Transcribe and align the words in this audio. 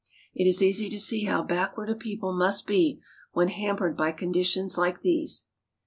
It 0.33 0.47
is 0.49 0.63
easy 0.63 0.89
to 0.89 0.99
see 0.99 1.25
how 1.25 1.43
back 1.43 1.77
ward 1.77 1.87
a 1.87 1.93
people 1.93 2.33
must 2.35 2.65
be 2.65 2.99
when 3.33 3.49
hampered 3.49 3.95
by 3.95 4.11
conditions 4.13 4.75
like 4.75 5.01
these. 5.01 5.45